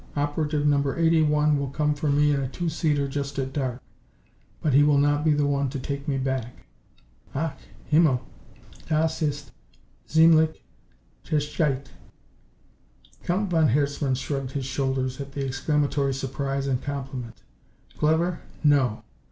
[0.15, 3.79] Operative Number Eighty one will come for me in a two seater just at dark.
[4.59, 6.65] But he will not be the one to take me back."
[7.35, 7.51] "Ach!
[7.85, 8.19] Himmel!"
[8.89, 9.51] "Das ist
[10.09, 10.63] ziemlich
[11.23, 11.91] gescheit!"
[13.25, 17.43] Count von Herzmann shrugged his shoulders at the exclamatory surprise and compliment.
[17.99, 18.39] "Clever?
[18.63, 19.03] No.